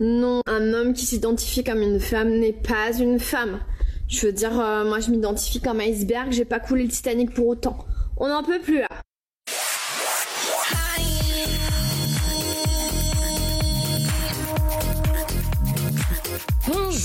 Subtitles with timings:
[0.00, 3.60] Non, un homme qui s'identifie comme une femme n'est pas une femme.
[4.08, 7.48] Je veux dire, euh, moi je m'identifie comme iceberg, j'ai pas coulé le Titanic pour
[7.48, 7.84] autant.
[8.16, 8.88] On n'en peut plus là.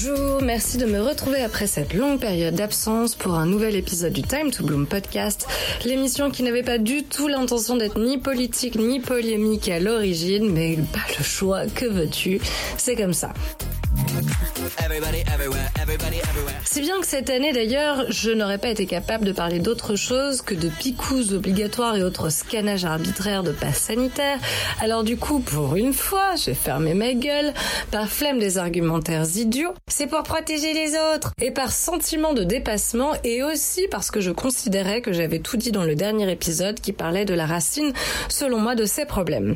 [0.06, 4.22] Bonjour, merci de me retrouver après cette longue période d'absence pour un nouvel épisode du
[4.22, 5.48] Time to Bloom podcast,
[5.86, 10.78] l'émission qui n'avait pas du tout l'intention d'être ni politique ni polémique à l'origine, mais
[10.92, 12.42] pas le choix, que veux-tu,
[12.78, 13.34] c'est comme ça.
[16.66, 20.42] Si bien que cette année d'ailleurs, je n'aurais pas été capable de parler d'autre chose
[20.42, 24.40] que de picouses obligatoires et autres scannages arbitraires de passe sanitaire.
[24.82, 27.54] Alors du coup, pour une fois, j'ai fermé ma gueule
[27.92, 29.74] par flemme des argumentaires idiots.
[29.88, 34.32] C'est pour protéger les autres et par sentiment de dépassement et aussi parce que je
[34.32, 37.94] considérais que j'avais tout dit dans le dernier épisode qui parlait de la racine,
[38.30, 39.56] selon moi, de ces problèmes.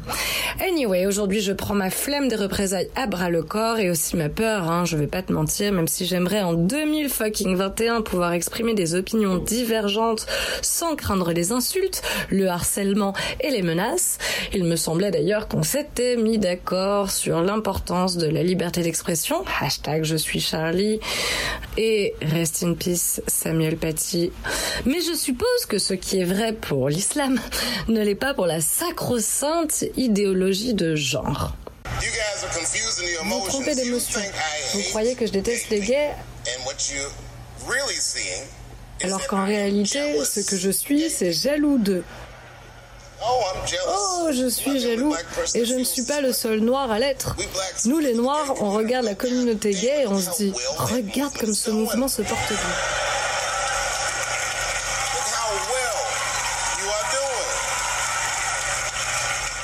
[0.60, 4.30] Anyway, aujourd'hui, je prends ma flemme des représailles à bras le corps et aussi ma
[4.30, 9.38] peur, hein, vais pas te mentir, même si j'aimerais en 2021 pouvoir exprimer des opinions
[9.38, 10.26] divergentes
[10.62, 14.18] sans craindre les insultes, le harcèlement et les menaces.
[14.54, 20.04] Il me semblait d'ailleurs qu'on s'était mis d'accord sur l'importance de la liberté d'expression, hashtag
[20.04, 21.00] je suis Charlie,
[21.78, 24.32] et rest in peace Samuel Paty.
[24.86, 27.40] Mais je suppose que ce qui est vrai pour l'islam
[27.88, 31.56] ne l'est pas pour la sacro-sainte idéologie de genre.
[33.24, 34.20] Vous trompez d'émotion.
[34.74, 36.12] Vous croyez que je déteste les gays.
[39.04, 42.04] Alors qu'en réalité, ce que je suis, c'est jaloux d'eux.
[43.90, 45.16] Oh, je suis jaloux.
[45.56, 47.36] et je ne suis pas le seul noir à l'être.
[47.86, 51.72] Nous les noirs, on regarde la communauté gay et on se dit, regarde comme ce
[51.72, 52.58] mouvement se porte bien.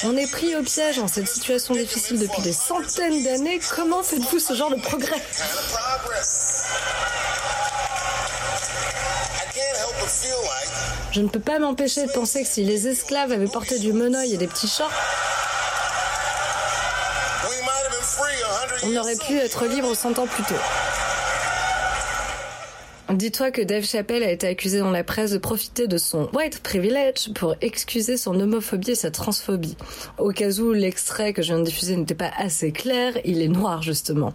[0.06, 3.60] On est pris au piège en cette situation difficile depuis des centaines d'années.
[3.74, 5.22] Comment faites-vous ce genre de progrès
[11.12, 14.34] Je ne peux pas m'empêcher de penser que si les esclaves avaient porté du monoeil
[14.34, 14.92] et des petits shorts,
[18.84, 20.56] on aurait pu être libre 100 ans plus tôt.
[23.10, 26.60] Dis-toi que Dave Chappelle a été accusé dans la presse de profiter de son white
[26.64, 29.78] privilege pour excuser son homophobie et sa transphobie.
[30.18, 33.50] Au cas où l'extrait que je viens de diffuser n'était pas assez clair, il est
[33.50, 34.34] noir justement.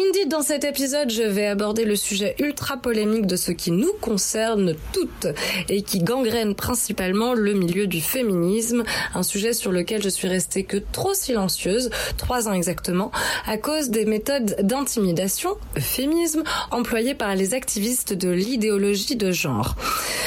[0.00, 3.92] Indeed, dans cet épisode, je vais aborder le sujet ultra polémique de ce qui nous
[4.00, 5.28] concerne toutes
[5.68, 8.82] et qui gangrène principalement le milieu du féminisme,
[9.14, 13.12] un sujet sur lequel je suis restée que trop silencieuse, trois ans exactement,
[13.46, 19.76] à cause des méthodes d'intimidation, euphémisme, employées par les activistes de l'idéologie de genre.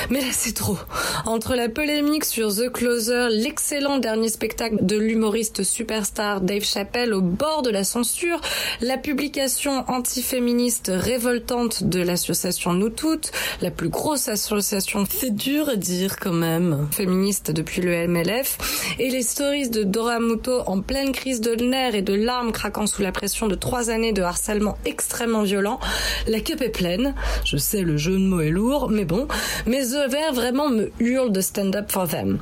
[0.09, 0.77] Mais là, c'est trop.
[1.25, 7.19] Entre la polémique sur The Closer, l'excellent dernier spectacle de l'humoriste superstar Dave Chappelle au
[7.19, 8.39] bord de la censure,
[8.79, 13.31] la publication antiféministe révoltante de l'association Nous Toutes,
[13.61, 18.57] la plus grosse association, c'est dur à dire quand même, féministe depuis le MLF,
[18.99, 22.85] et les stories de Dora Muto en pleine crise de nerfs et de larmes craquant
[22.85, 25.79] sous la pression de trois années de harcèlement extrêmement violent,
[26.27, 27.15] la cup est pleine.
[27.43, 29.27] Je sais, le jeu de mots est lourd, mais bon,
[29.65, 32.37] mes ovaires vraiment me hurlent de stand up for them.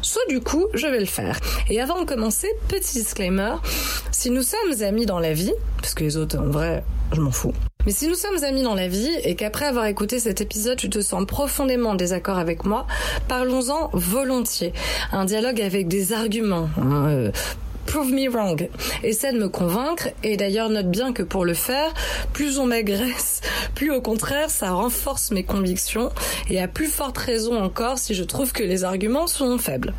[0.00, 1.38] Soit du coup, je vais le faire.
[1.68, 3.56] Et avant de commencer, petit disclaimer,
[4.12, 5.52] si nous sommes amis dans la vie,
[5.84, 7.52] parce que les autres, en vrai, je m'en fous.
[7.84, 10.88] Mais si nous sommes amis dans la vie et qu'après avoir écouté cet épisode, tu
[10.88, 12.86] te sens profondément en désaccord avec moi,
[13.28, 14.72] parlons-en volontiers.
[15.12, 16.70] Un dialogue avec des arguments.
[16.80, 17.32] Hein, euh,
[17.94, 18.68] prove me wrong.
[19.04, 21.94] Essaie de me convaincre et d'ailleurs note bien que pour le faire,
[22.32, 23.40] plus on m'agresse,
[23.76, 26.10] plus au contraire ça renforce mes convictions
[26.50, 29.94] et à plus forte raison encore si je trouve que les arguments sont faibles.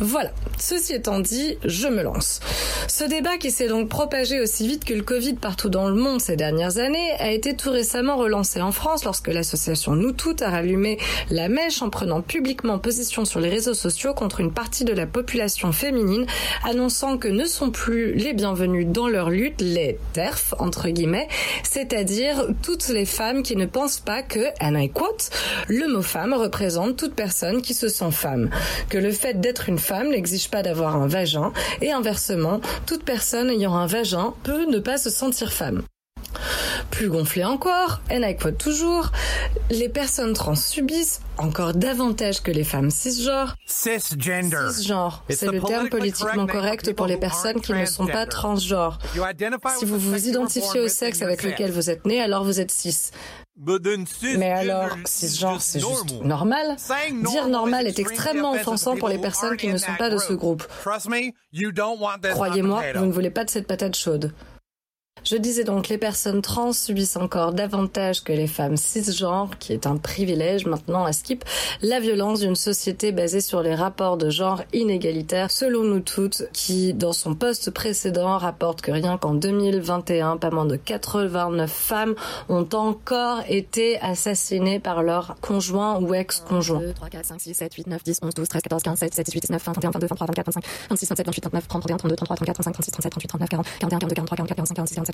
[0.00, 2.40] Voilà, ceci étant dit, je me lance.
[2.88, 6.20] Ce débat qui s'est donc propagé aussi vite que le Covid partout dans le monde
[6.20, 10.50] ces dernières années a été tout récemment relancé en France lorsque l'association Nous Toutes a
[10.50, 10.98] rallumé
[11.30, 15.06] la mèche en prenant publiquement position sur les réseaux sociaux contre une partie de la
[15.06, 16.26] population féminine
[16.64, 21.28] annonçant que ne sont plus les bienvenus dans leur lutte les TERF entre guillemets,
[21.62, 25.28] c'est-à-dire toutes les femmes qui ne pensent pas que, and I quote,
[25.68, 28.48] le mot femme représente toute personne qui se sent femme,
[28.88, 31.52] que le fait d'être une femme n'exige pas d'avoir un vagin
[31.82, 35.82] et inversement, toute personne ayant un vagin peut ne pas se sentir femme.
[36.90, 39.10] Plus gonflé encore, and I quote toujours,
[39.70, 43.54] les personnes trans subissent encore davantage que les femmes cisgenres.
[43.66, 44.70] Cisgender.
[44.72, 48.98] Cisgenre, c'est le terme politiquement correct pour les personnes qui ne sont pas transgenres.
[49.78, 53.10] Si vous vous identifiez au sexe avec lequel vous êtes né, alors vous êtes cis.
[54.36, 56.76] Mais alors, cisgenre, c'est juste normal.
[57.30, 60.66] Dire normal est extrêmement offensant pour les personnes qui ne sont pas de ce groupe.
[62.32, 64.32] Croyez-moi, vous ne voulez pas de cette patate chaude.
[65.26, 69.88] Je disais donc les personnes trans subissent encore davantage que les femmes cisgenres, qui est
[69.88, 71.44] un privilège maintenant à Skip,
[71.82, 76.94] la violence d'une société basée sur les rapports de genre inégalitaires, selon nous toutes, qui
[76.94, 82.14] dans son poste précédent rapporte que rien qu'en 2021, pas moins de 89 femmes
[82.48, 86.82] ont encore été assassinées par leur conjoint ou ex-conjoint.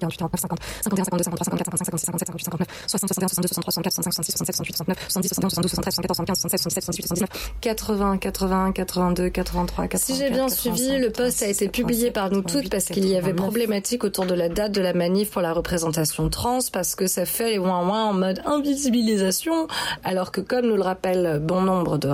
[0.02, 3.48] 48, 49, 50, 51, 52, 53, 54, 55, 56, 57, 58, 59, 60, 61, 62,
[3.48, 6.84] 63, 64, 65, 66, 67, 68, 69, 70, 71, 72, 73, 74, 75, 76, 77,
[6.84, 10.02] 78, 79, 80, 82, 83, 84.
[10.02, 13.16] Si j'ai bien suivi, le poste a été publié par nous toutes parce qu'il y
[13.16, 17.06] avait problématique autour de la date de la manif pour la représentation trans parce que
[17.06, 19.66] ça fait les en mode invisibilisation
[20.04, 22.08] alors que comme nous le rappelle bon nombre de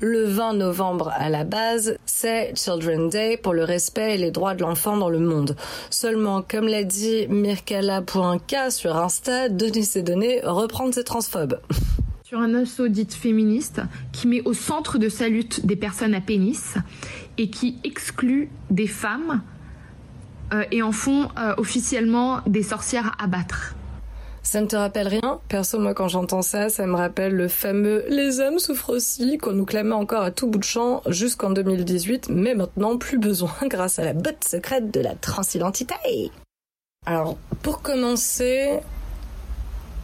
[0.00, 4.54] le 20 novembre à la base, c'est Children's Day pour le respect et les droits
[4.54, 5.56] de l'enfant dans le monde
[6.88, 11.60] dit Mirkala.k sur Insta, donner ces données, reprendre ses transphobes.
[12.24, 13.80] Sur un audit féministe
[14.12, 16.74] qui met au centre de sa lutte des personnes à pénis
[17.36, 19.42] et qui exclut des femmes
[20.52, 23.74] euh, et en font euh, officiellement des sorcières à abattre.
[24.42, 25.40] Ça ne te rappelle rien?
[25.48, 29.52] Perso, moi, quand j'entends ça, ça me rappelle le fameux «les hommes souffrent aussi» qu'on
[29.52, 33.98] nous clamait encore à tout bout de champ jusqu'en 2018, mais maintenant, plus besoin grâce
[33.98, 36.30] à la botte secrète de la transidentité.
[37.06, 38.80] Alors, pour commencer,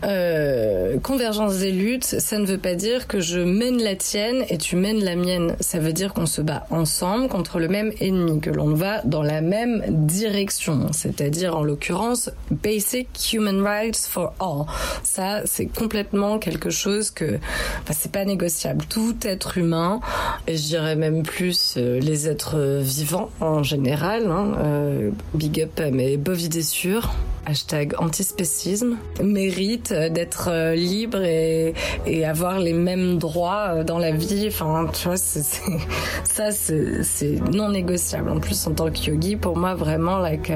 [0.05, 4.59] euh, convergence des luttes, ça ne veut pas dire que je mène la tienne et
[4.59, 5.56] tu mènes la mienne.
[5.61, 9.23] Ça veut dire qu'on se bat ensemble contre le même ennemi, que l'on va dans
[9.23, 10.89] la même direction.
[10.93, 14.67] C'est-à-dire, en l'occurrence, basic human rights for all.
[15.03, 17.39] Ça, c'est complètement quelque chose que,
[17.83, 18.85] enfin, c'est pas négociable.
[18.89, 20.01] Tout être humain,
[20.47, 25.81] et je dirais même plus euh, les êtres vivants en général, hein, euh, big up
[25.81, 27.15] à mes bovidessures,
[27.47, 31.75] hashtag antispécisme, mérite d'être euh, libre et,
[32.06, 34.46] et, avoir les mêmes droits euh, dans la vie.
[34.49, 35.17] Enfin, tu vois,
[36.25, 38.31] ça, c'est non négociable.
[38.31, 40.52] En plus, en tant que yogi, pour moi, vraiment, like,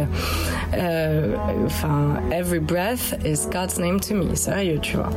[0.74, 1.36] euh,
[1.66, 4.34] enfin, every breath is God's name to me.
[4.34, 5.10] Sérieux, tu vois.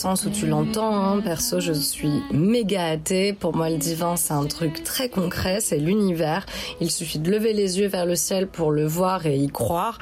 [0.00, 0.96] Sens où tu l'entends.
[0.96, 1.20] Hein.
[1.20, 3.34] Perso, je suis méga athée.
[3.34, 6.46] Pour moi, le divin, c'est un truc très concret, c'est l'univers.
[6.80, 9.98] Il suffit de lever les yeux vers le ciel pour le voir et y croire.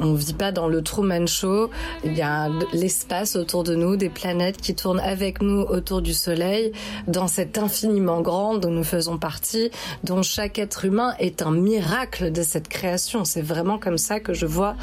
[0.00, 1.70] On vit pas dans le Truman Show.
[2.04, 6.12] Il y a l'espace autour de nous, des planètes qui tournent avec nous autour du
[6.12, 6.72] Soleil,
[7.06, 9.70] dans cet infiniment grand dont nous faisons partie,
[10.02, 13.24] dont chaque être humain est un miracle de cette création.
[13.24, 14.74] C'est vraiment comme ça que je vois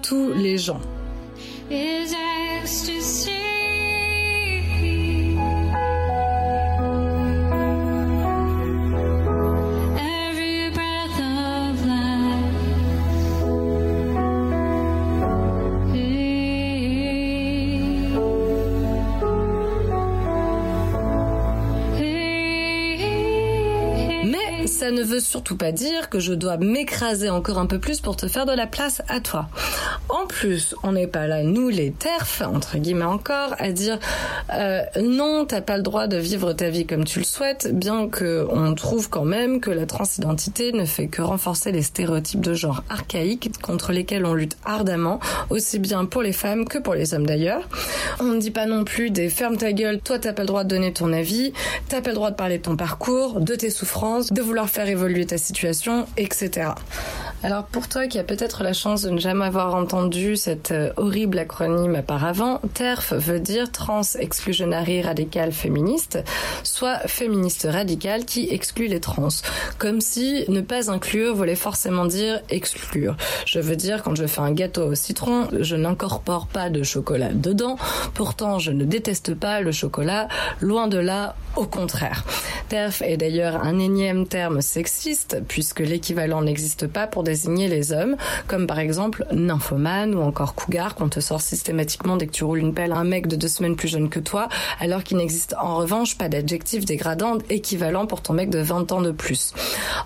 [0.00, 0.80] tous les gens.
[1.70, 3.51] ne
[25.12, 28.46] veut surtout pas dire que je dois m'écraser encore un peu plus pour te faire
[28.46, 29.48] de la place à toi.
[30.12, 33.98] En plus, on n'est pas là, nous les terfs, entre guillemets encore, à dire
[34.52, 38.08] euh, non, t'as pas le droit de vivre ta vie comme tu le souhaites, bien
[38.08, 42.52] que on trouve quand même que la transidentité ne fait que renforcer les stéréotypes de
[42.52, 47.14] genre archaïques contre lesquels on lutte ardemment, aussi bien pour les femmes que pour les
[47.14, 47.66] hommes d'ailleurs.
[48.20, 50.64] On ne dit pas non plus des ferme ta gueule, toi t'as pas le droit
[50.64, 51.54] de donner ton avis,
[51.88, 54.88] t'as pas le droit de parler de ton parcours, de tes souffrances, de vouloir faire
[54.88, 56.72] évoluer ta situation, etc.
[57.44, 60.92] Alors pour toi qui as peut-être la chance de ne jamais avoir entendu cette euh,
[60.96, 66.22] horrible acronyme auparavant, TERF veut dire Trans Exclusionary Radical Féministe,
[66.62, 69.26] soit féministe radical qui exclut les trans.
[69.78, 73.16] Comme si ne pas inclure voulait forcément dire exclure.
[73.44, 77.32] Je veux dire, quand je fais un gâteau au citron, je n'incorpore pas de chocolat
[77.32, 77.76] dedans.
[78.14, 80.28] Pourtant, je ne déteste pas le chocolat,
[80.60, 82.24] loin de là, au contraire.
[82.68, 87.92] TERF est d'ailleurs un énième terme sexiste, puisque l'équivalent n'existe pas pour des désigner les
[87.92, 92.44] hommes, comme par exemple nymphomane ou encore cougar qu'on te sort systématiquement dès que tu
[92.44, 94.48] roules une pelle à un mec de deux semaines plus jeune que toi,
[94.80, 99.00] alors qu'il n'existe en revanche pas d'adjectif dégradant équivalent pour ton mec de 20 ans
[99.00, 99.54] de plus.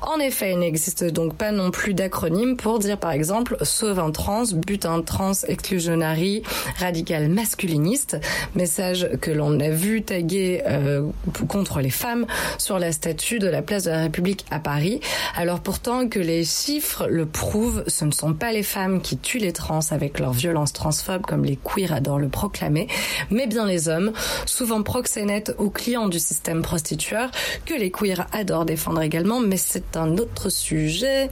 [0.02, 4.44] En effet, il n'existe donc pas non plus d'acronyme pour dire par exemple sauvin trans,
[4.54, 6.42] butin trans, exclusionary,
[6.78, 8.18] radical masculiniste,
[8.54, 11.08] message que l'on a vu taguer euh,
[11.48, 12.26] contre les femmes
[12.58, 15.00] sur la statue de la place de la République à Paris.
[15.34, 19.38] Alors pourtant que les chiffres le prouvent, ce ne sont pas les femmes qui tuent
[19.38, 22.88] les trans avec leur violence transphobe comme les queers adorent le proclamer,
[23.30, 24.12] mais bien les hommes,
[24.44, 27.30] souvent proxénètes ou clients du système prostitueur,
[27.64, 31.30] que les queers adorent défendre également, mais c'est un autre sujet.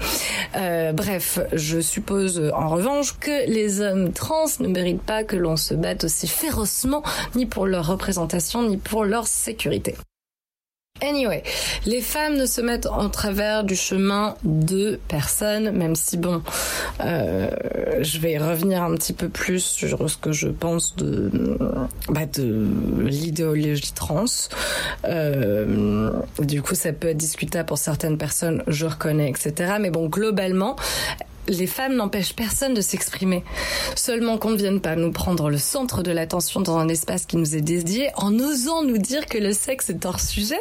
[0.57, 5.57] Euh, bref, je suppose en revanche que les hommes trans ne méritent pas que l'on
[5.57, 7.03] se batte aussi férocement
[7.37, 9.95] ni pour leur représentation ni pour leur sécurité.
[11.04, 11.42] Anyway,
[11.87, 16.42] les femmes ne se mettent en travers du chemin de personne, même si bon,
[17.00, 17.49] euh,
[18.00, 21.30] je vais revenir un petit peu plus sur ce que je pense de,
[22.08, 22.23] bah,
[22.99, 24.25] l'idéologie trans.
[25.04, 29.75] Euh, du coup, ça peut être discutable pour certaines personnes, je reconnais, etc.
[29.80, 30.76] Mais bon, globalement,
[31.48, 33.44] les femmes n'empêchent personne de s'exprimer.
[33.96, 37.36] Seulement qu'on ne vienne pas nous prendre le centre de l'attention dans un espace qui
[37.36, 40.60] nous est dédié en osant nous dire que le sexe est hors sujet,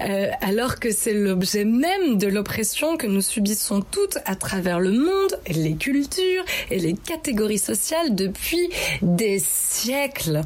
[0.00, 4.92] euh, alors que c'est l'objet même de l'oppression que nous subissons toutes à travers le
[4.92, 8.68] monde, les cultures et les catégories sociales depuis
[9.02, 10.42] des siècles.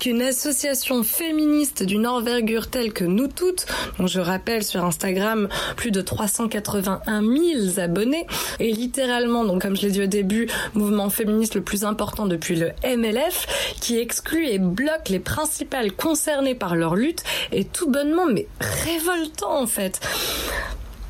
[0.00, 3.66] Qu'une association féministe d'une envergure telle que nous toutes,
[3.98, 8.26] dont je rappelle sur Instagram plus de 381 000 abonnés,
[8.60, 8.70] est
[9.02, 12.70] littéralement, donc comme je l'ai dit au début, mouvement féministe le plus important depuis le
[12.84, 18.46] MLF, qui exclut et bloque les principales concernées par leur lutte, est tout bonnement mais
[18.60, 20.00] révoltant en fait.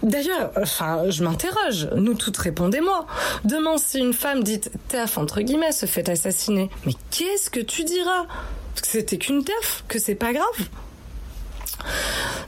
[0.03, 1.89] D'ailleurs, enfin, je m'interroge.
[1.95, 3.07] Nous toutes répondez-moi.
[3.45, 7.85] Demain, si une femme dite TAF entre guillemets se fait assassiner, mais qu'est-ce que tu
[7.85, 8.27] diras?
[8.83, 10.69] C'était qu'une TAF Que c'est pas grave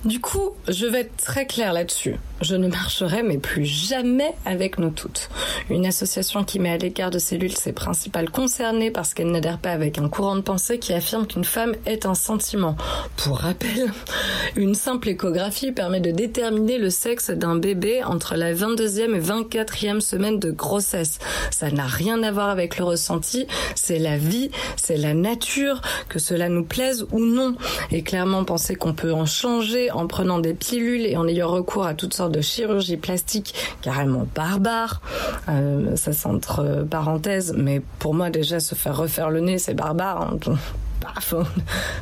[0.05, 2.17] du coup, je vais être très claire là-dessus.
[2.43, 5.31] Je ne marcherai mais plus jamais avec nous toutes.
[5.71, 9.71] Une association qui met à l'écart de cellules ses principales concernées parce qu'elle n'adhère pas
[9.71, 12.77] avec un courant de pensée qui affirme qu'une femme est un sentiment.
[13.17, 13.93] Pour rappel,
[14.57, 20.01] une simple échographie permet de déterminer le sexe d'un bébé entre la 22e et 24e
[20.01, 21.19] semaine de grossesse.
[21.51, 26.19] Ça n'a rien à voir avec le ressenti, c'est la vie, c'est la nature, que
[26.19, 27.55] cela nous plaise ou non.
[27.91, 31.87] Et clairement penser qu'on peut en changer en prenant des pilules et en ayant recours
[31.87, 35.01] à toutes sortes de chirurgie plastique carrément barbare.
[35.49, 39.75] Euh, ça c'est entre parenthèses, mais pour moi déjà se faire refaire le nez c'est
[39.75, 40.23] barbare.
[40.23, 40.57] Hein.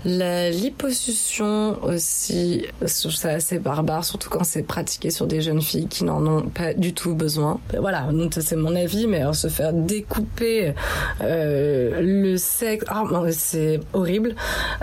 [0.04, 6.04] La liposuction aussi, ça assez barbare, surtout quand c'est pratiqué sur des jeunes filles qui
[6.04, 7.60] n'en ont pas du tout besoin.
[7.78, 8.08] Voilà,
[8.40, 10.74] c'est mon avis, mais alors se faire découper
[11.20, 14.34] euh, le sexe, oh, c'est horrible.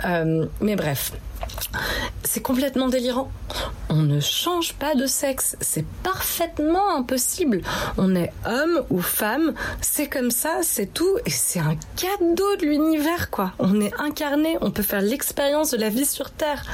[0.04, 1.12] Euh, mais bref,
[2.22, 3.30] c'est complètement délirant.
[3.90, 5.56] On ne change pas de sexe.
[5.60, 7.60] C'est parfaitement impossible.
[7.98, 9.52] On est homme ou femme.
[9.80, 11.18] C'est comme ça, c'est tout.
[11.26, 13.52] Et c'est un cadeau de l'univers, quoi.
[13.58, 14.56] On est incarné.
[14.60, 16.64] On peut faire l'expérience de la vie sur Terre.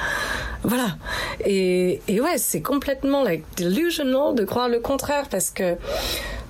[0.62, 0.96] Voilà.
[1.44, 5.76] Et, et ouais, c'est complètement like delusional de croire le contraire parce que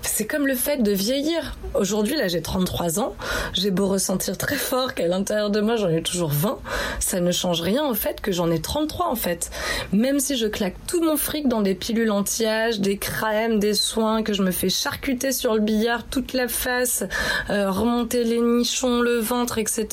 [0.02, 1.56] c'est comme le fait de vieillir.
[1.78, 3.14] Aujourd'hui, là, j'ai 33 ans.
[3.52, 6.58] J'ai beau ressentir très fort qu'à l'intérieur de moi, j'en ai toujours 20.
[7.00, 9.50] Ça ne change rien au fait que j'en ai 33, en fait.
[9.92, 14.22] Même si je claque tout mon fric dans des pilules anti-âge, des crèmes, des soins,
[14.22, 17.04] que je me fais charcuter sur le billard toute la face,
[17.50, 19.86] euh, remonter les nichons, le ventre, etc.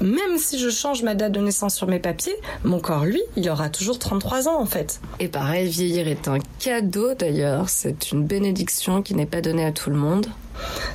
[0.00, 3.48] Même si je change ma date de naissance sur mes papiers, mon corps, lui, il
[3.50, 5.00] aura toujours 33 ans, en fait.
[5.18, 7.68] Et pareil, vieillir est un cadeau, d'ailleurs.
[7.68, 10.26] C'est une bénédiction qui n'est pas donné à tout le monde.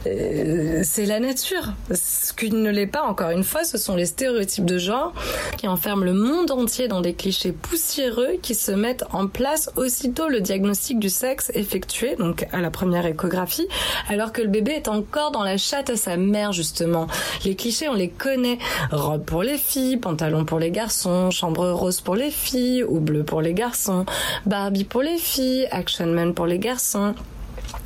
[0.08, 1.74] Euh, c'est la nature.
[1.94, 5.14] Ce qui ne l'est pas, encore une fois, ce sont les stéréotypes de genre
[5.58, 10.28] qui enferment le monde entier dans des clichés poussiéreux qui se mettent en place aussitôt
[10.28, 13.68] le diagnostic du sexe effectué, donc à la première échographie,
[14.10, 17.08] alors que le bébé est encore dans la chatte à sa mère, justement.
[17.46, 18.58] Les clichés, on les connaît.
[18.92, 23.24] Robe pour les filles, pantalon pour les garçons, chambre rose pour les filles ou bleu
[23.24, 24.06] pour les garçons,
[24.46, 27.14] Barbie pour les filles, Action Man pour les garçons.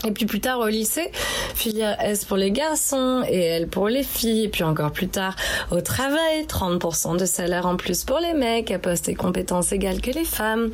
[0.05, 1.11] Et puis plus tard au lycée,
[1.55, 4.43] filière S pour les garçons et L pour les filles.
[4.45, 5.35] Et puis encore plus tard
[5.71, 10.01] au travail, 30% de salaire en plus pour les mecs à poste et compétences égales
[10.01, 10.69] que les femmes.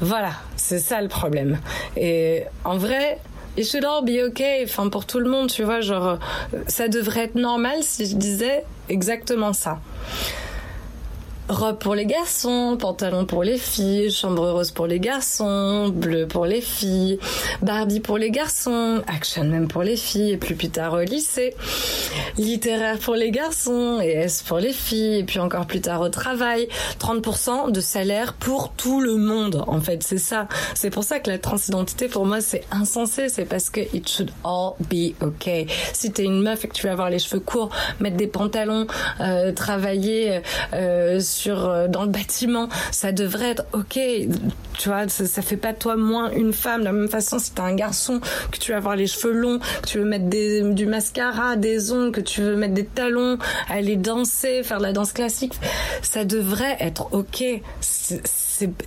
[0.00, 1.58] Voilà, c'est ça le problème.
[1.96, 3.18] Et en vrai,
[3.56, 6.18] it should all be okay, enfin pour tout le monde, tu vois, genre
[6.66, 9.80] ça devrait être normal si je disais exactement ça.
[11.52, 16.46] Robe pour les garçons, pantalon pour les filles, chambre rose pour les garçons, bleu pour
[16.46, 17.18] les filles,
[17.60, 21.54] Barbie pour les garçons, Action même pour les filles, et plus plus tard au lycée,
[22.38, 26.08] littéraire pour les garçons, et S pour les filles, et puis encore plus tard au
[26.08, 26.68] travail,
[26.98, 29.64] 30% de salaire pour tout le monde.
[29.66, 30.48] En fait, c'est ça.
[30.74, 33.28] C'est pour ça que la transidentité, pour moi, c'est insensé.
[33.28, 35.66] C'est parce que it should all be okay.
[35.92, 38.86] Si t'es une meuf et que tu vas avoir les cheveux courts, mettre des pantalons,
[39.20, 40.40] euh, travailler
[40.72, 43.98] euh, euh, dans le bâtiment, ça devrait être ok.
[44.78, 46.80] Tu vois, ça, ça fait pas toi moins une femme.
[46.80, 48.20] De la même façon, si t'es un garçon,
[48.50, 51.92] que tu vas avoir les cheveux longs, que tu veux mettre des, du mascara, des
[51.92, 55.54] ongles, que tu veux mettre des talons, aller danser, faire de la danse classique,
[56.02, 57.44] ça devrait être ok.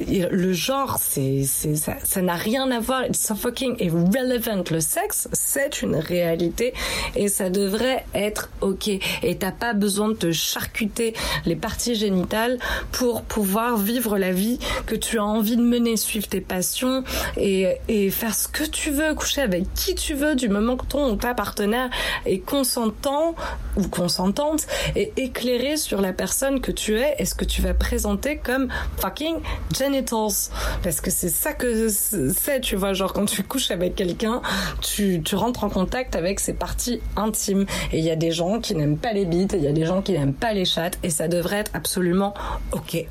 [0.10, 3.06] Le genre, c'est, c'est, ça, ça n'a rien à voir.
[3.06, 4.64] It's so fucking irrelevant.
[4.72, 6.74] Le sexe, c'est une réalité
[7.16, 8.88] et ça devrait être ok.
[8.88, 11.14] Et t'as pas besoin de te charcuter
[11.46, 12.58] les parties génitales
[12.92, 17.04] pour pouvoir vivre la vie que tu as envie de mener, suivre tes passions
[17.38, 20.86] et, et faire ce que tu veux, coucher avec qui tu veux du moment que
[20.86, 21.90] ton ou ta partenaire
[22.26, 23.36] est consentant
[23.78, 27.74] ou consentante et éclairé sur la personne que tu es et ce que tu vas
[27.74, 29.36] présenter comme fucking
[29.74, 30.50] genitals
[30.84, 34.42] parce que c'est ça que c'est tu vois genre quand tu couches avec quelqu'un
[34.82, 38.60] tu, tu rentres en contact avec ses parties intimes et il y a des gens
[38.60, 40.98] qui n'aiment pas les bites il y a des gens qui n'aiment pas les chattes
[41.04, 42.34] et ça devrait être absolument
[42.72, 43.06] ok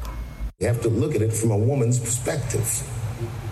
[0.60, 2.62] You have to look at it from a woman's perspective.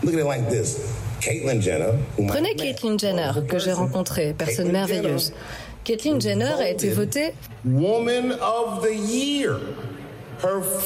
[0.04, 0.78] Look at it like this.
[1.21, 1.94] Caitlyn Jenner.
[2.28, 5.32] Prenez Caitlyn Jenner, que j'ai rencontrée, personne Caitlyn merveilleuse.
[5.32, 5.37] Jenner
[5.85, 9.59] Caitlyn Jenner a été votée Woman of the Year.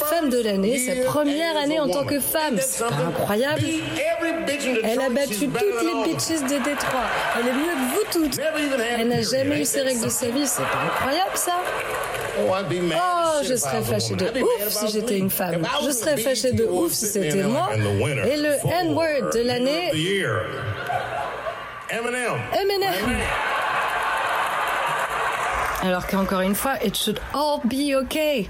[0.09, 2.57] Femme de l'année, sa première année en tant que femme.
[2.59, 3.63] C'est pas incroyable.
[4.83, 7.05] Elle a battu toutes les bitches de Détroit.
[7.39, 8.39] Elle est mieux que vous toutes.
[8.99, 10.45] Elle n'a jamais eu ses règles de sa vie.
[10.45, 11.61] C'est pas incroyable ça
[12.39, 15.63] Oh, je serais fâchée de ouf si j'étais une femme.
[15.83, 17.69] Je serais fâchée de ouf si c'était moi.
[17.73, 18.53] Et le
[18.85, 19.89] N-word de l'année,
[21.89, 22.33] Eminem.
[22.53, 22.93] Eminem.
[25.83, 28.49] Alors qu'encore une fois, it should all be okay.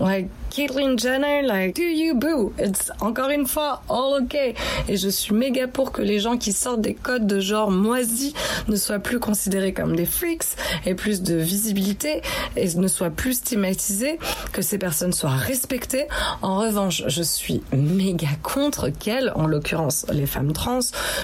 [0.00, 2.52] Like, Caitlyn Jenner, like, do you boo?
[2.58, 4.54] It's encore une fois all okay.
[4.88, 8.34] Et je suis méga pour que les gens qui sortent des codes de genre moisi
[8.66, 12.20] ne soient plus considérés comme des freaks et plus de visibilité
[12.56, 14.18] et ne soient plus stigmatisés,
[14.52, 16.06] que ces personnes soient respectées.
[16.42, 20.80] En revanche, je suis méga contre qu'elles, en l'occurrence les femmes trans,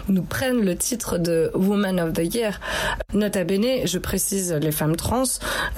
[0.09, 2.61] nous prennent le titre de Woman of the Year.
[3.13, 5.25] Nota bene, je précise les femmes trans,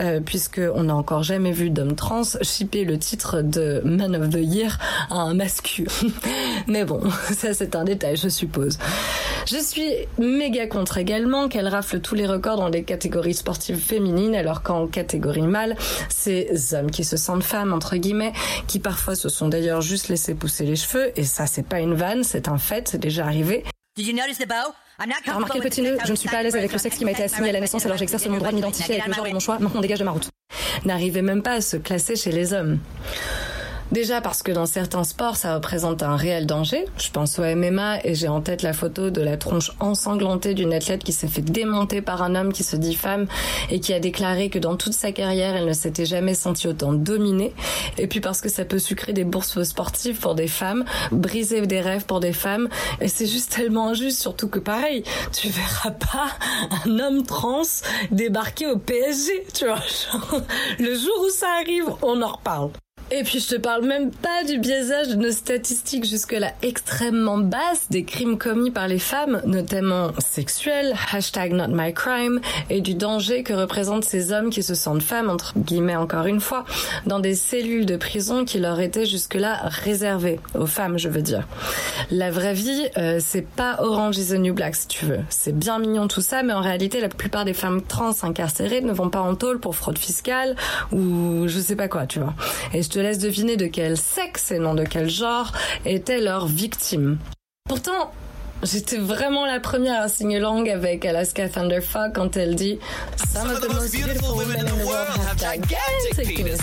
[0.00, 4.31] euh, puisque on n'a encore jamais vu d'homme trans shipper le titre de Man of
[4.31, 4.79] the Year
[5.11, 5.90] à un masculin.
[6.66, 7.01] Mais bon,
[7.33, 8.79] ça c'est un détail, je suppose.
[9.46, 14.35] Je suis méga contre également qu'elle rafle tous les records dans les catégories sportives féminines,
[14.35, 15.77] alors qu'en catégorie mâle,
[16.09, 18.33] c'est hommes qui se sentent femmes, entre guillemets,
[18.66, 21.94] qui parfois se sont d'ailleurs juste laissé pousser les cheveux, et ça c'est pas une
[21.94, 23.64] vanne, c'est un fait, c'est déjà arrivé.
[23.96, 24.74] Did you notice the bow?
[24.98, 27.12] Remarquez le petit nœud, je ne suis pas à l'aise avec le sexe qui m'a
[27.12, 29.32] été assigné à la naissance, alors j'exerce mon droit de m'identifier avec le genre de
[29.32, 29.58] mon choix.
[29.58, 30.28] Maintenant, on dégage de ma route.
[30.84, 32.78] N'arrivez même pas à se classer chez les hommes.
[33.90, 36.85] Déjà parce que dans certains sports, ça représente un réel danger.
[36.98, 40.74] Je pense au MMA et j'ai en tête la photo de la tronche ensanglantée d'une
[40.74, 43.27] athlète qui s'est fait démonter par un homme qui se dit femme
[43.70, 46.92] et qui a déclaré que dans toute sa carrière, elle ne s'était jamais sentie autant
[46.92, 47.55] dominée.
[47.96, 51.81] Et puis parce que ça peut sucrer des bourses sportives pour des femmes, briser des
[51.81, 52.68] rêves pour des femmes.
[53.01, 56.29] Et c'est juste tellement injuste, surtout que pareil, tu verras pas
[56.85, 57.62] un homme trans
[58.11, 59.81] débarquer au PSG, tu vois.
[60.79, 62.70] Le jour où ça arrive, on en reparle.
[63.10, 67.86] Et puis je te parle même pas du biaisage de nos statistiques jusque-là extrêmement basses
[67.88, 73.42] des crimes commis par les femmes, notamment sexuels, hashtag not my crime, et du danger
[73.44, 76.66] que représentent ces hommes qui se sentent femmes, entre guillemets encore une fois,
[77.06, 81.48] dans des cellules de prison qui leur étaient jusque-là réservées, aux femmes je veux dire.
[82.10, 85.20] La vraie vie, euh, c'est pas Orange is the New Black si tu veux.
[85.30, 88.92] C'est bien mignon tout ça, mais en réalité la plupart des femmes trans incarcérées ne
[88.92, 90.56] vont pas en tôle pour fraude fiscale
[90.92, 92.34] ou je sais pas quoi, tu vois.
[93.00, 95.52] Laisse deviner de quel sexe et non de quel genre
[95.84, 97.18] était leur victime.
[97.68, 98.12] Pourtant,
[98.64, 102.78] J'étais vraiment la première à signer langue avec Alaska Thunderfuck quand elle dit
[103.32, 106.60] Some of the most beautiful women in the world have gigantic penises.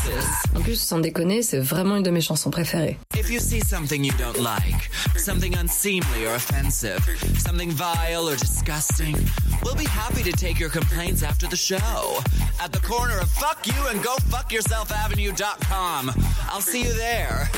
[0.55, 2.97] En plus, sans déconner, c'est vraiment une de mes chansons préférées.
[3.15, 6.99] If you see something you don't like, something unseemly or offensive,
[7.39, 9.15] something vile or disgusting,
[9.63, 12.21] we'll be happy to take your complaints after the show.
[12.63, 16.12] At the corner of fuck you and go fuck yourself avenue.com.
[16.51, 17.49] I'll see you there.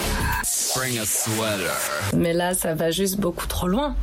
[0.75, 1.73] Bring a sweater.
[2.15, 3.95] Mais là, ça va juste beaucoup trop loin.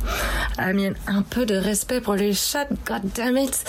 [0.57, 3.63] Amien, un peu de respect pour les chats, god damn it.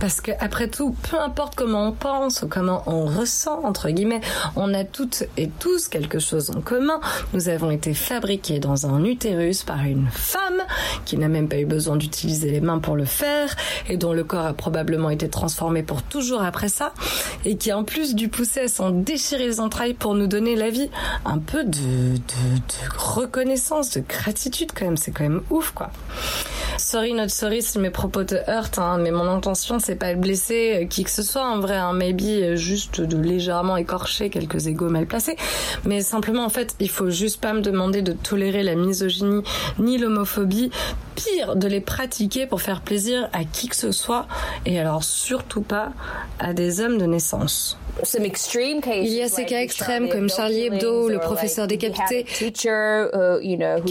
[0.00, 4.20] Parce que après tout, peu importe comment on pense ou comment on ressent, entre guillemets,
[4.56, 7.00] on a toutes et tous quelque chose en commun.
[7.34, 10.62] Nous avons été fabriqués dans un utérus par une femme
[11.04, 13.54] qui n'a même pas eu besoin d'utiliser les mains pour le faire
[13.88, 16.92] et dont le corps a probablement été transformé pour toujours après ça
[17.44, 20.70] et qui en plus dû pousser à s'en déchirer les entrailles pour nous donner la
[20.70, 20.90] vie.
[21.24, 25.90] Un peu de, de, de reconnaissance, de gratitude quand même, c'est quand même ouf quoi.
[26.78, 30.18] Sorry, not sorry si mes propos te heurtent, hein, mais mon intention c'est pas de
[30.18, 34.88] blesser qui que ce soit en vrai, hein, maybe juste de légèrement écorcher quelques égos
[34.88, 35.36] mal placés,
[35.84, 39.42] mais simplement en fait il faut juste pas me demander de tolérer la misogynie
[39.78, 40.70] ni l'homophobie,
[41.14, 44.26] pire de les pratiquer pour faire plaisir à qui que ce soit,
[44.66, 45.92] et alors surtout pas
[46.38, 47.78] à des hommes de naissance.
[48.14, 52.68] Il y a ces cas extrêmes comme Charlie Hebdo, le professeur décapité, qui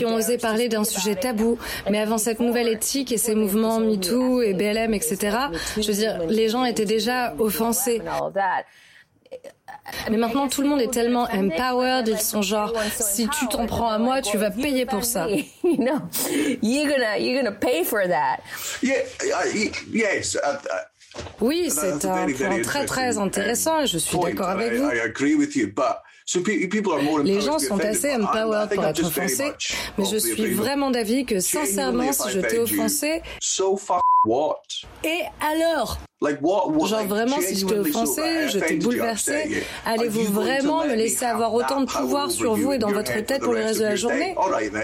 [0.05, 1.59] ont osé parler d'un sujet tabou.
[1.89, 5.37] Mais avant cette nouvelle éthique et ces mouvements MeToo et BLM, etc.,
[5.77, 8.01] je veux dire, les gens étaient déjà offensés.
[10.09, 13.89] Mais maintenant, tout le monde est tellement empowered, ils sont genre, si tu t'en prends
[13.89, 15.27] à moi, tu vas payer pour ça.
[21.41, 24.89] Oui, c'est un point très très intéressant et je suis d'accord avec vous.
[27.23, 29.51] Les gens sont assez empowered pour être offensés,
[29.97, 33.21] mais je suis vraiment d'avis que sincèrement, si je t'ai offensé,
[35.03, 35.97] et alors?
[36.21, 41.81] Genre vraiment, si je t'ai offensé, je t'ai bouleversé, allez-vous vraiment me laisser avoir autant
[41.81, 44.35] de pouvoir sur vous et dans votre tête pour le reste de la journée?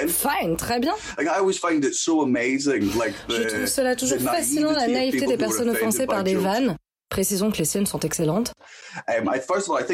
[0.08, 0.94] Fine, très bien.
[3.30, 6.78] Je trouve cela toujours fascinant, la naïveté des personnes offensées par des vannes.
[7.10, 8.54] Précisons que les siennes sont excellentes.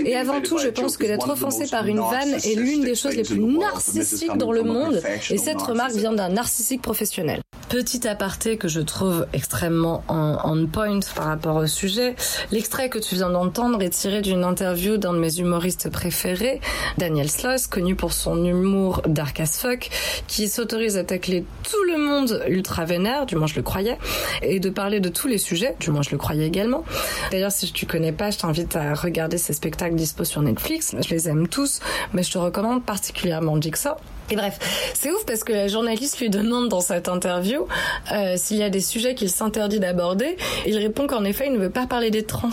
[0.05, 3.15] Et avant tout, je pense que d'être offensé par une vanne est l'une des choses
[3.15, 7.41] les plus narcissiques dans le monde, et cette remarque vient d'un narcissique professionnel.
[7.71, 12.17] Petit aparté que je trouve extrêmement on, point par rapport au sujet,
[12.51, 16.59] l'extrait que tu viens d'entendre est tiré d'une interview d'un de mes humoristes préférés,
[16.97, 19.89] Daniel Sloss, connu pour son humour dark as fuck,
[20.27, 23.97] qui s'autorise à tacler tout le monde ultra vénère, du moins je le croyais,
[24.41, 26.83] et de parler de tous les sujets, du moins je le croyais également.
[27.31, 30.93] D'ailleurs, si tu connais pas, je t'invite à regarder ces spectacles dispo sur Netflix.
[30.99, 31.79] Je les aime tous,
[32.11, 33.95] mais je te recommande particulièrement Jigsaw.
[34.31, 34.59] Et bref,
[34.93, 37.67] c'est ouf parce que la journaliste lui demande dans cette interview
[38.13, 40.37] euh, s'il y a des sujets qu'il s'interdit d'aborder.
[40.65, 42.49] Il répond qu'en effet, il ne veut pas parler des trans.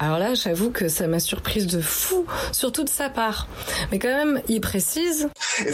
[0.00, 3.48] Alors là, j'avoue que ça m'a surprise de fou, surtout de sa part.
[3.90, 5.64] Mais quand même, il précise uh,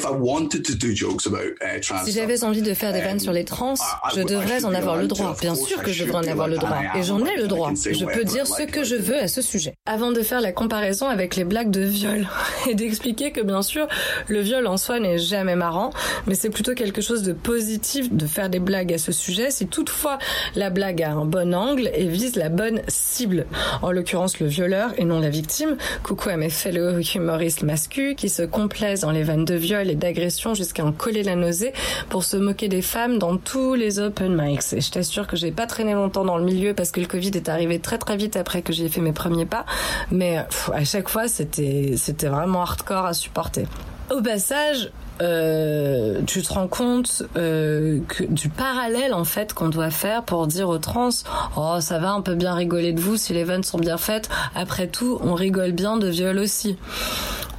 [2.05, 3.75] si j'avais envie de faire des vannes sur les trans,
[4.15, 5.35] je devrais en avoir le droit.
[5.41, 6.79] Bien sûr que je devrais en avoir le droit.
[6.97, 7.73] Et j'en ai le droit.
[7.75, 9.75] Je peux dire ce que je veux à ce sujet.
[9.85, 12.29] Avant de faire la comparaison avec les blagues de viol
[12.71, 13.89] et d'expliquer que bien sûr,
[14.29, 15.91] le viol en soi n'est jamais marrant,
[16.27, 19.67] mais c'est plutôt quelque chose de positif de faire des blagues à ce sujet si
[19.67, 20.19] toutefois
[20.55, 23.47] la blague a un bon angle et vise la bonne cible.
[23.83, 25.77] En l'occurrence le violeur et non la victime.
[26.03, 29.95] Coucou à mes fellow humoristes masculins qui se complaisent dans les vannes de viol et
[29.95, 31.73] d'agression jusqu'à en coller la nausée
[32.09, 34.73] pour se moquer des femmes dans tous les open mics.
[34.73, 37.31] Et je t'assure que j'ai pas traîné longtemps dans le milieu parce que le Covid
[37.35, 39.65] est arrivé très très vite après que j'ai fait mes premiers pas,
[40.11, 40.39] mais
[40.73, 43.67] à chaque fois c'était c'était vraiment hardcore à supporter.
[44.11, 44.91] Au passage,
[45.23, 50.47] euh, tu te rends compte euh, que du parallèle en fait qu'on doit faire pour
[50.47, 51.11] dire aux trans
[51.57, 54.29] oh ça va on peut bien rigoler de vous si les vannes sont bien faites.
[54.55, 56.77] Après tout on rigole bien de viol aussi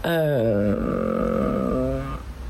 [0.05, 1.99] euh...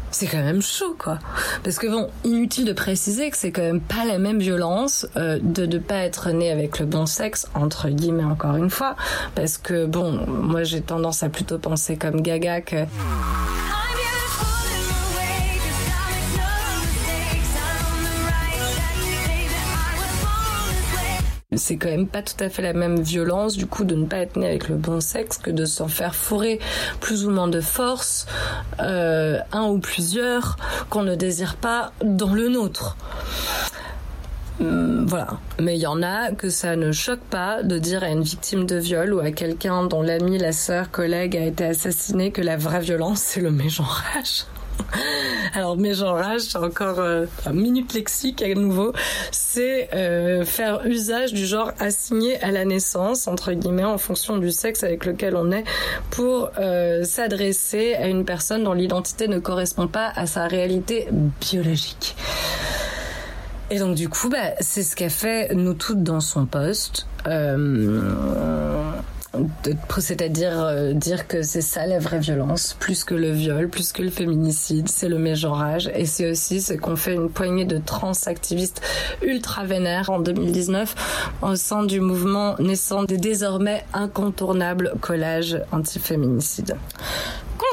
[0.09, 1.19] c'est quand même chaud quoi.
[1.63, 5.37] Parce que bon inutile de préciser que c'est quand même pas la même violence euh,
[5.41, 8.95] de ne pas être né avec le bon sexe entre guillemets encore une fois.
[9.35, 12.77] Parce que bon moi j'ai tendance à plutôt penser comme Gaga que
[21.57, 24.17] c'est quand même pas tout à fait la même violence du coup de ne pas
[24.17, 26.59] être né avec le bon sexe que de s'en faire fourrer
[26.99, 28.25] plus ou moins de force
[28.79, 30.57] euh, un ou plusieurs
[30.89, 32.97] qu'on ne désire pas dans le nôtre.
[34.61, 35.27] Hum, voilà.
[35.59, 38.65] Mais il y en a que ça ne choque pas de dire à une victime
[38.65, 42.55] de viol ou à quelqu'un dont l'ami, la sœur, collègue a été assassiné que la
[42.55, 44.45] vraie violence, c'est le mégenrage.
[45.53, 48.93] Alors mégenrage, c'est encore euh, un minute lexique à nouveau,
[49.31, 54.51] c'est euh, faire usage du genre assigné à la naissance, entre guillemets, en fonction du
[54.51, 55.63] sexe avec lequel on est,
[56.11, 61.07] pour euh, s'adresser à une personne dont l'identité ne correspond pas à sa réalité
[61.39, 62.15] biologique.
[63.71, 67.07] Et donc du coup, bah, c'est ce qu'a fait nous toutes dans son poste.
[67.27, 68.11] Euh,
[69.97, 74.01] c'est-à-dire euh, dire que c'est ça la vraie violence, plus que le viol, plus que
[74.01, 75.89] le féminicide, c'est le mégenrage.
[75.95, 78.81] Et c'est aussi ce qu'ont fait une poignée de trans-activistes
[79.21, 86.75] ultra vénères en 2019 au sein du mouvement naissant des désormais incontournables collages anti-féminicide.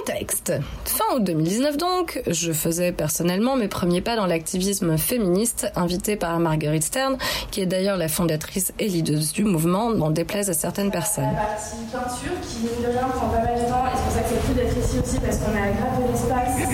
[0.04, 0.52] Contexte.
[0.84, 6.38] Fin août 2019 donc, je faisais personnellement mes premiers pas dans l'activisme féministe, invité par
[6.40, 7.16] Marguerite Stern,
[7.50, 11.24] qui est d'ailleurs la fondatrice et leader du mouvement, n'en déplaise à certaines personnes.
[11.24, 14.12] La partie peinture qui, mine de rien, prend pas mal de temps, et c'est pour
[14.12, 16.68] ça que c'est cool d'être ici aussi, parce qu'on a grave de l'espace,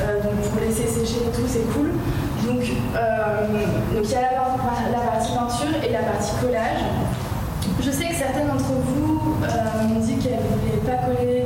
[0.00, 1.92] euh, donc pour laisser sécher et tout, c'est cool.
[2.46, 2.62] Donc
[2.94, 6.80] euh, il y a la, partie peinture et la partie collage.
[7.82, 11.42] Je sais que certaines d'entre vous euh, m'ont dit qu'elles ne voulaient pas coller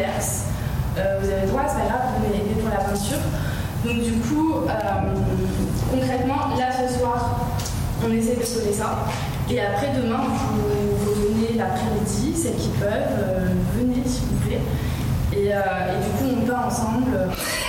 [0.00, 3.18] Euh, vous avez droit, c'est pas grave, vous venez pour la peinture.
[3.84, 4.70] Donc du coup, euh,
[5.90, 7.40] concrètement, là ce soir,
[8.04, 9.06] on essaie de sauver ça.
[9.50, 14.60] Et après, demain, vous, vous venez l'après-midi, celles qui peuvent, euh, venez s'il vous plaît.
[15.34, 17.16] Et, et, du coup, on peint ensemble.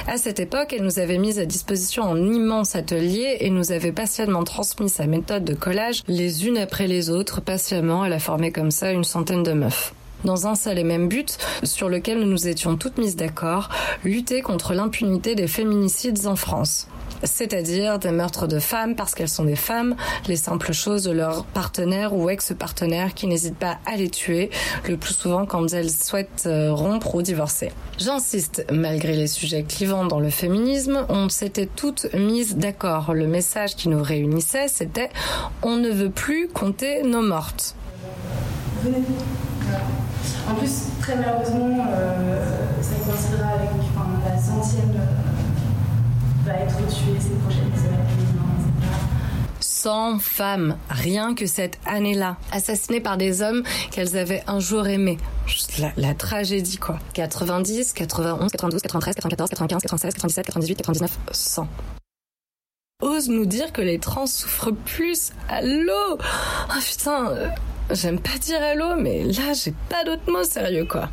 [0.05, 3.93] À cette époque, elle nous avait mis à disposition un immense atelier et nous avait
[3.93, 7.39] patiemment transmis sa méthode de collage les unes après les autres.
[7.39, 11.07] Patiemment, elle a formé comme ça une centaine de meufs dans un seul et même
[11.07, 13.69] but, sur lequel nous nous étions toutes mises d'accord,
[14.03, 16.87] lutter contre l'impunité des féminicides en France
[17.23, 19.95] c'est-à-dire des meurtres de femmes parce qu'elles sont des femmes,
[20.27, 24.49] les simples choses de leurs partenaires ou ex-partenaires qui n'hésitent pas à les tuer,
[24.87, 27.71] le plus souvent quand elles souhaitent euh, rompre ou divorcer.
[27.97, 33.13] J'insiste, malgré les sujets clivants dans le féminisme, on s'était toutes mises d'accord.
[33.13, 35.09] Le message qui nous réunissait, c'était
[35.61, 37.75] on ne veut plus compter nos mortes.
[40.49, 47.19] En plus, très malheureusement, euh, ça coïncidera avec enfin, la centième euh, va être tuée
[47.19, 47.99] ces prochaines semaines.
[49.59, 55.17] 100 femmes, rien que cette année-là, assassinées par des hommes qu'elles avaient un jour aimés.
[55.77, 56.99] La, la, tragédie, quoi.
[57.13, 61.67] 90, 91, 92, 93, 94, 95, 96, 97, 98, 99, 100
[63.03, 65.33] ose nous dire que les trans souffrent plus.
[65.49, 66.17] Allô
[66.69, 67.47] Ah putain, euh,
[67.91, 71.09] j'aime pas dire allô, mais là, j'ai pas d'autres mots sérieux, quoi.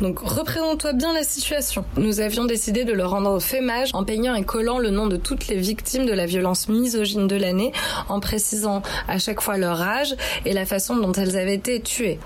[0.00, 1.84] Donc, représente-toi bien la situation.
[1.96, 5.48] Nous avions décidé de leur rendre fémage en peignant et collant le nom de toutes
[5.48, 7.72] les victimes de la violence misogyne de l'année,
[8.08, 12.18] en précisant à chaque fois leur âge et la façon dont elles avaient été tuées.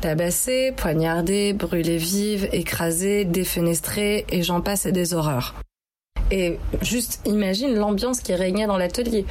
[0.00, 5.54] Tabassées, poignardées, brûlées vives, écrasées, défenestrées, et j'en passe et des horreurs.
[6.36, 9.24] Et juste imagine l'ambiance qui régnait dans l'atelier.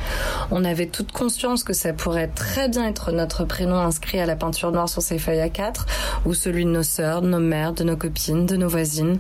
[0.52, 4.38] On avait toute conscience que ça pourrait très bien être notre prénom inscrit à la
[4.38, 5.86] peinture noire sur ces feuilles à 4
[6.26, 9.20] ou celui de nos sœurs, de nos mères, de nos copines, de nos voisines.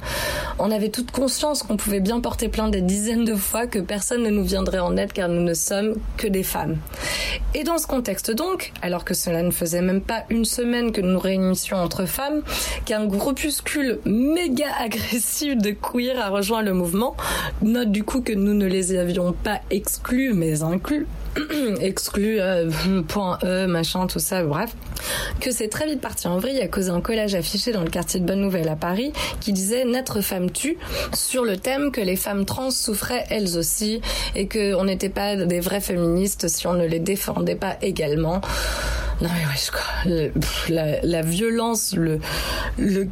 [0.59, 4.23] On avait toute conscience qu'on pouvait bien porter plainte des dizaines de fois que personne
[4.23, 6.77] ne nous viendrait en aide car nous ne sommes que des femmes.
[7.53, 11.01] Et dans ce contexte donc, alors que cela ne faisait même pas une semaine que
[11.01, 12.43] nous nous réunissions entre femmes,
[12.85, 17.17] qu'un groupuscule méga agressif de queer a rejoint le mouvement,
[17.73, 21.07] note du coup que nous ne les avions pas exclus mais inclus.
[21.81, 22.69] Exclus euh,
[23.07, 24.75] point E machin tout ça bref
[25.39, 26.27] que c'est très vite parti.
[26.27, 29.13] En vrille à cause d'un collage affiché dans le quartier de Bonne Nouvelle à Paris
[29.39, 30.77] qui disait naître femme tue
[31.13, 34.01] sur le thème que les femmes trans souffraient elles aussi
[34.35, 38.41] et que on n'était pas des vraies féministes si on ne les défendait pas également.
[39.21, 40.31] Non mais ouais,
[40.67, 42.19] je la, violence, le,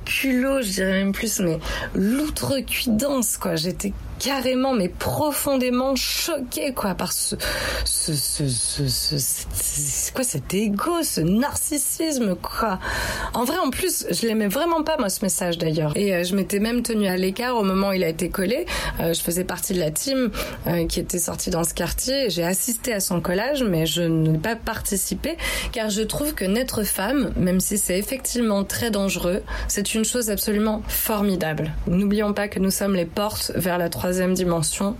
[0.06, 1.60] culot, je dirais même plus, mais
[1.95, 3.56] l'outrecuidance, quoi.
[3.56, 7.36] J'étais carrément, mais profondément choquée, quoi, par ce,
[7.86, 11.81] ce, ce, ce, ce quoi cet ego, ce narcissisme,
[13.34, 15.94] En vrai, en plus, je l'aimais vraiment pas, moi, ce message, d'ailleurs.
[15.96, 18.65] Et euh, je m'étais même tenue à l'écart au moment où il a été collé.
[19.00, 20.32] Euh, je faisais partie de la team
[20.67, 22.30] euh, qui était sortie dans ce quartier.
[22.30, 25.38] J'ai assisté à son collage, mais je n'ai pas participé,
[25.72, 30.30] car je trouve que naître femme, même si c'est effectivement très dangereux, c'est une chose
[30.30, 31.72] absolument formidable.
[31.88, 34.96] N'oublions pas que nous sommes les portes vers la troisième dimension.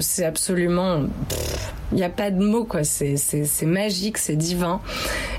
[0.00, 1.04] C'est absolument...
[1.92, 2.84] Il n'y a pas de mots, quoi.
[2.84, 4.80] C'est magique, c'est divin.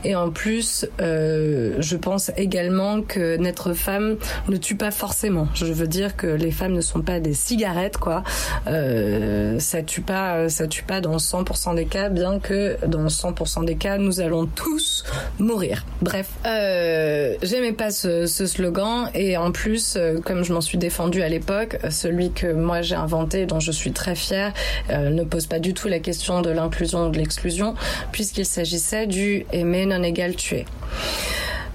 [0.03, 4.17] Et en plus, euh, je pense également que naître femme
[4.49, 5.47] ne tue pas forcément.
[5.53, 8.23] Je veux dire que les femmes ne sont pas des cigarettes, quoi.
[8.67, 13.65] Euh, ça tue pas, ça tue pas dans 100% des cas, bien que dans 100%
[13.65, 15.03] des cas, nous allons tous
[15.39, 15.85] mourir.
[16.01, 20.77] Bref, euh, j'aimais pas ce, ce, slogan et en plus, euh, comme je m'en suis
[20.77, 24.53] défendue à l'époque, celui que moi j'ai inventé, dont je suis très fière,
[24.89, 27.75] euh, ne pose pas du tout la question de l'inclusion ou de l'exclusion,
[28.11, 30.65] puisqu'il s'agissait du aimer non égal tuer.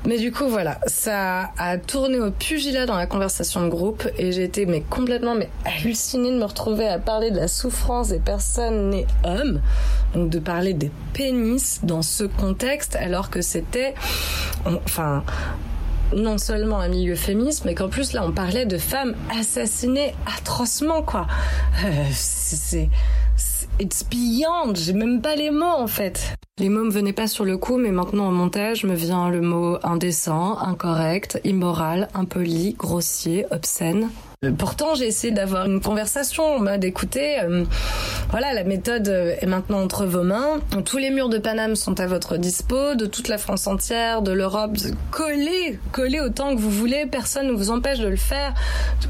[0.07, 4.31] Mais du coup, voilà, ça a tourné au pugilat dans la conversation de groupe et
[4.31, 8.21] j'ai été mais complètement mais hallucinée de me retrouver à parler de la souffrance des
[8.21, 9.61] personnes nées hommes,
[10.15, 13.95] donc de parler des pénis dans ce contexte alors que c'était,
[14.65, 15.25] enfin,
[16.15, 21.03] non seulement un milieu féministe, mais qu'en plus là on parlait de femmes assassinées atrocement
[21.03, 21.27] quoi.
[21.85, 22.89] Euh, c'est
[23.79, 26.35] it's beyond, j'ai même pas les mots en fait.
[26.59, 29.41] Les mots me venaient pas sur le coup, mais maintenant au montage me vient le
[29.41, 34.09] mot indécent, incorrect, immoral, impoli, grossier, obscène.
[34.45, 37.65] Euh, pourtant, j'ai essayé d'avoir une conversation en mode écoutez, euh,
[38.31, 40.61] voilà, la méthode euh, est maintenant entre vos mains.
[40.85, 44.33] Tous les murs de Paname sont à votre dispo, de toute la France entière, de
[44.33, 44.77] l'Europe.
[45.11, 47.07] Collez, collez autant que vous voulez.
[47.07, 48.53] Personne ne vous empêche de le faire.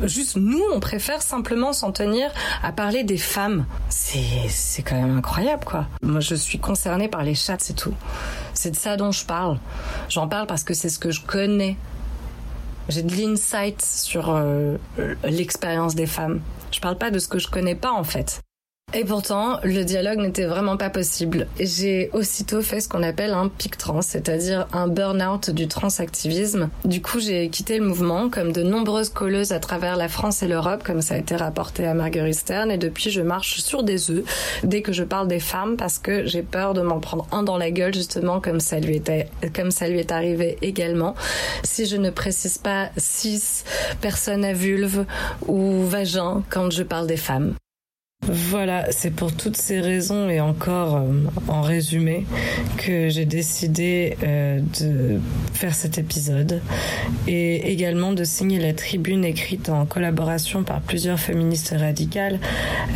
[0.05, 2.31] Juste nous, on préfère simplement s'en tenir
[2.63, 3.67] à parler des femmes.
[3.89, 5.87] C'est, c'est quand même incroyable, quoi.
[6.03, 7.95] Moi, je suis concernée par les chats, c'est tout.
[8.55, 9.59] C'est de ça dont je parle.
[10.09, 11.77] J'en parle parce que c'est ce que je connais.
[12.89, 14.77] J'ai de l'insight sur euh,
[15.25, 16.41] l'expérience des femmes.
[16.71, 18.41] Je parle pas de ce que je connais pas en fait.
[18.97, 21.49] Et pourtant, le dialogue n'était vraiment pas possible.
[21.61, 26.71] J'ai aussitôt fait ce qu'on appelle un pic trans, c'est-à-dire un burn-out du transactivisme.
[26.87, 30.49] Du coup, j'ai quitté le mouvement, comme de nombreuses colleuses à travers la France et
[30.49, 34.11] l'Europe, comme ça a été rapporté à Marguerite Stern, et depuis, je marche sur des
[34.11, 34.25] œufs
[34.65, 37.59] dès que je parle des femmes, parce que j'ai peur de m'en prendre un dans
[37.59, 41.15] la gueule, justement, comme ça lui était, comme ça lui est arrivé également.
[41.65, 43.65] Si je ne précise pas cis,
[44.01, 45.05] personne à vulve
[45.47, 47.53] ou vagin quand je parle des femmes.
[48.23, 51.13] Voilà, c'est pour toutes ces raisons et encore euh,
[51.47, 52.27] en résumé
[52.77, 55.21] que j'ai décidé euh, de
[55.53, 56.61] faire cet épisode
[57.29, 62.41] et également de signer la tribune écrite en collaboration par plusieurs féministes radicales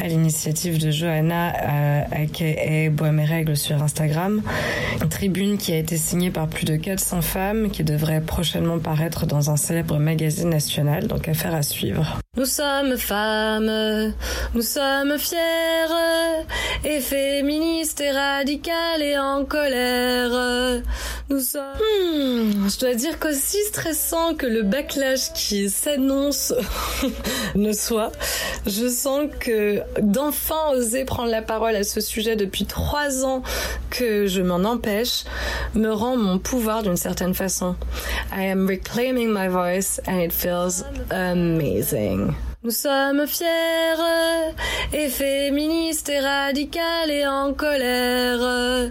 [0.03, 4.43] à l'initiative de Johanna euh, aka Bois mes règles sur Instagram.
[5.01, 9.27] Une tribune qui a été signée par plus de 400 femmes qui devrait prochainement paraître
[9.27, 12.19] dans un célèbre magazine national, donc affaire à suivre.
[12.37, 14.13] Nous sommes femmes,
[14.55, 15.95] nous sommes fières
[16.85, 20.83] et féministes et radicales et en colère.
[21.29, 21.63] Nous sommes...
[21.79, 26.53] Hmm, je dois dire qu'aussi stressant que le backlash qui s'annonce
[27.55, 28.13] ne soit,
[28.67, 33.43] je sens que d'enfin oser prendre la parole à ce sujet depuis trois ans
[33.91, 35.25] que je m'en empêche
[35.75, 37.77] me rend mon pouvoir d'une certaine façon.
[38.33, 42.35] I am reclaiming my voice and it feels amazing.
[42.63, 43.47] Nous sommes fiers
[44.93, 48.91] et féministes et radicales et en colère.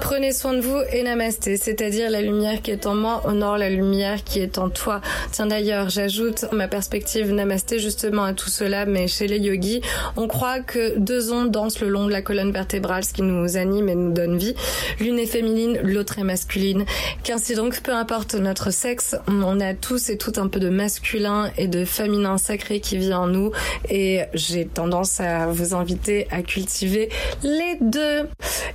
[0.00, 3.68] Prenez soin de vous et namasté, c'est-à-dire la lumière qui est en moi honore la
[3.68, 5.00] lumière qui est en toi.
[5.32, 9.82] Tiens d'ailleurs, j'ajoute ma perspective namasté justement à tout cela, mais chez les yogis,
[10.16, 13.56] on croit que deux ondes dansent le long de la colonne vertébrale, ce qui nous
[13.56, 14.54] anime et nous donne vie.
[15.00, 16.84] L'une est féminine, l'autre est masculine.
[17.22, 21.50] Qu'ainsi donc, peu importe notre sexe, on a tous et toutes un peu de masculin
[21.58, 23.50] et de féminin sacré qui vit en nous
[23.90, 27.10] et j'ai tendance à vous inviter à cultiver
[27.42, 28.28] les deux.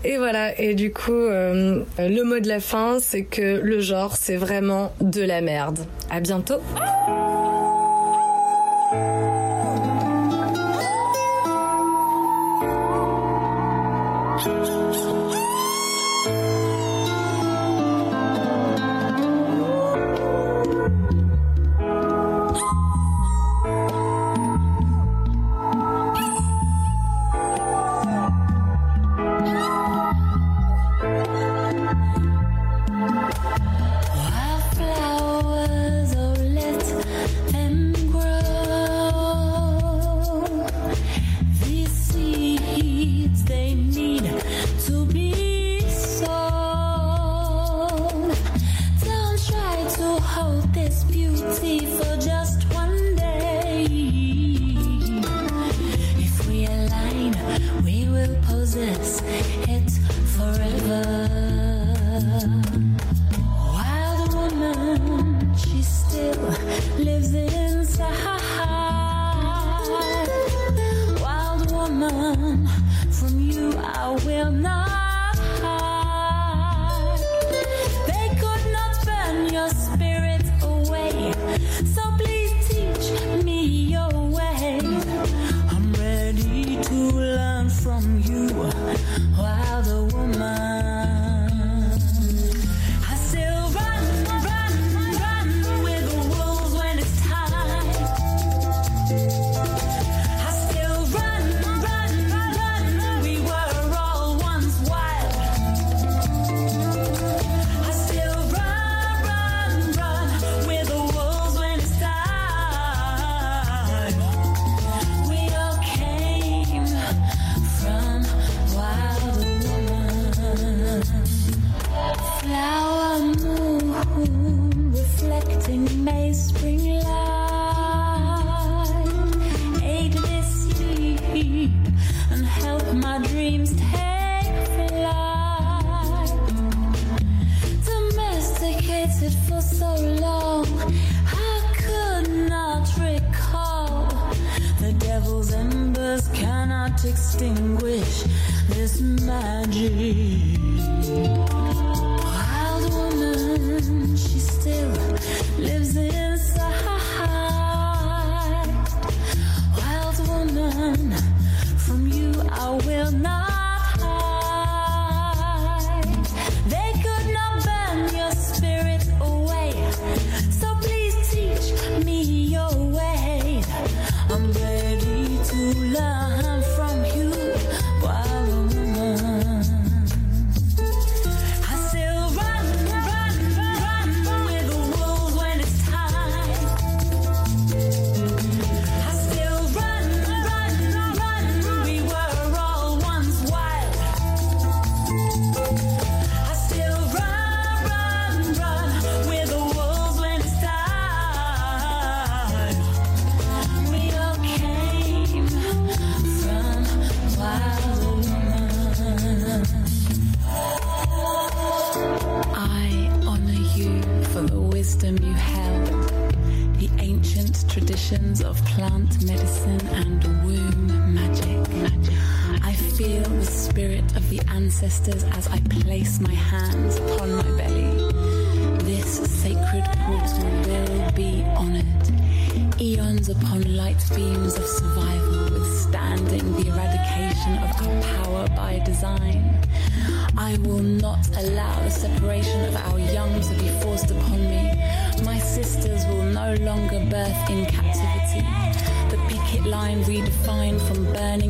[0.04, 4.16] Et voilà, et du coup, euh, le mot de la fin, c'est que le genre,
[4.16, 5.80] c'est vraiment de la merde.
[6.10, 6.62] À bientôt.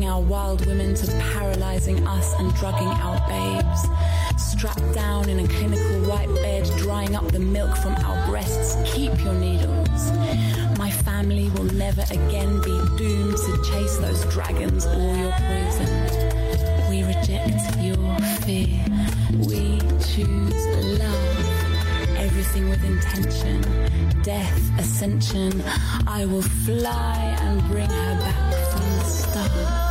[0.02, 3.80] our wild women to paralyzing us and drugging our babes.
[4.42, 8.76] Strapped down in a clinical white bed, drying up the milk from our breasts.
[8.92, 10.10] Keep your needles.
[10.78, 16.90] My family will never again be doomed to chase those dragons or your poison.
[16.90, 18.84] We reject your fear.
[19.38, 21.44] We choose love
[22.16, 23.60] everything with intention
[24.22, 25.62] death ascension
[26.06, 29.83] i will fly and bring her back from the start.